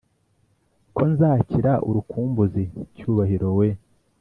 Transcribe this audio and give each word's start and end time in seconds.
ko 0.95 1.01
nzakira 1.11 1.71
urukumbuzi 1.87 2.63
cyubahiro 2.97 3.49
we, 3.57 3.67